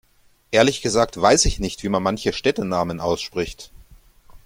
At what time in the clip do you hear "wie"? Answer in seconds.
1.83-1.89